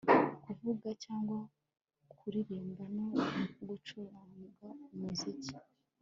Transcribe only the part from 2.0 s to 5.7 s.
kuririmba no gucurangaumuziki